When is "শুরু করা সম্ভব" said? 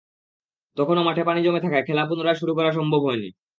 2.41-3.01